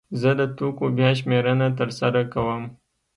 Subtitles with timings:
[0.21, 2.63] زه د توکو بیا شمېرنه ترسره کوم.